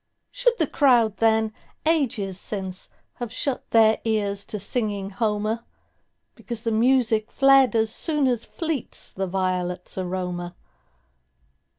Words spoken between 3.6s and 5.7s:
their ears to singing Homer,